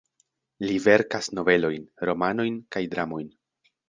[0.69, 3.29] Li verkas novelojn, romanojn kaj dramojn.